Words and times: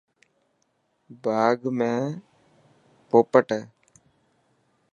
باغ 1.23 1.57
۾ 1.79 1.91
پوپٽ 3.09 3.47
هي. 3.55 3.61